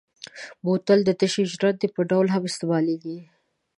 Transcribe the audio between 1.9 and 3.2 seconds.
په ډول هم استعمالېږي.